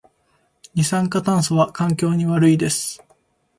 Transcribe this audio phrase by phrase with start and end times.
[0.75, 3.03] 二酸化炭素は環境に悪いです